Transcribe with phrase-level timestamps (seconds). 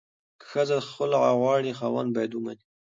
[0.39, 2.63] که ښځه خلع غواړي، خاوند باید ومني.